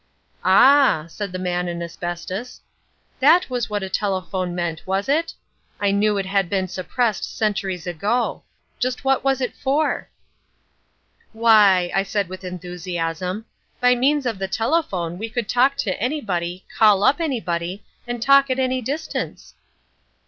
"Ah," 0.43 1.05
said 1.07 1.31
the 1.31 1.37
Man 1.37 1.67
in 1.67 1.83
Asbestos, 1.83 2.61
"that 3.19 3.51
was 3.51 3.69
what 3.69 3.83
a 3.83 3.87
telephone 3.87 4.55
meant, 4.55 4.87
was 4.87 5.07
it? 5.07 5.35
I 5.79 5.91
knew 5.91 6.15
that 6.15 6.21
it 6.21 6.25
had 6.25 6.49
been 6.49 6.67
suppressed 6.67 7.23
centuries 7.37 7.85
ago. 7.85 8.41
Just 8.79 9.05
what 9.05 9.23
was 9.23 9.41
it 9.41 9.55
for?" 9.55 10.09
"Why," 11.33 11.91
I 11.93 12.01
said 12.01 12.29
with 12.29 12.43
enthusiasm, 12.43 13.45
"by 13.79 13.93
means 13.93 14.25
of 14.25 14.39
the 14.39 14.47
telephone 14.47 15.19
we 15.19 15.29
could 15.29 15.47
talk 15.47 15.77
to 15.77 15.95
anybody, 16.01 16.65
call 16.75 17.03
up 17.03 17.21
anybody, 17.21 17.83
and 18.07 18.23
talk 18.23 18.49
at 18.49 18.57
any 18.57 18.81
distance." 18.81 19.53